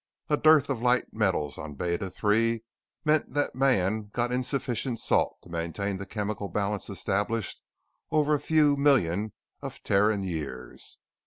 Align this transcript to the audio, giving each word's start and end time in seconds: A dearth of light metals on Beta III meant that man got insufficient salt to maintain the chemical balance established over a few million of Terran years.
A 0.29 0.35
dearth 0.37 0.67
of 0.71 0.81
light 0.81 1.13
metals 1.13 1.59
on 1.59 1.75
Beta 1.75 2.11
III 2.23 2.63
meant 3.05 3.35
that 3.35 3.53
man 3.53 4.09
got 4.11 4.31
insufficient 4.31 4.97
salt 4.99 5.37
to 5.43 5.49
maintain 5.51 5.97
the 5.97 6.07
chemical 6.07 6.47
balance 6.47 6.89
established 6.89 7.61
over 8.09 8.33
a 8.33 8.39
few 8.39 8.75
million 8.75 9.31
of 9.61 9.83
Terran 9.83 10.23
years. 10.23 10.97